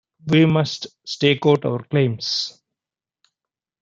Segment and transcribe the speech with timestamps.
[0.25, 2.59] We must stake out our claims.